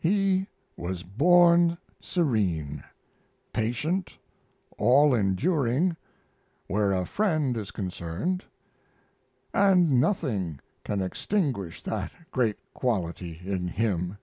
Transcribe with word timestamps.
He 0.00 0.46
was 0.78 1.02
born 1.02 1.76
serene, 2.00 2.82
patient, 3.52 4.16
all 4.78 5.12
enduring, 5.14 5.94
where 6.68 6.92
a 6.92 7.04
friend 7.04 7.54
is 7.58 7.70
concerned, 7.70 8.46
and 9.52 10.00
nothing 10.00 10.60
can 10.84 11.02
extinguish 11.02 11.82
that 11.82 12.12
great 12.32 12.56
quality 12.72 13.42
in 13.44 13.68
him. 13.68 14.16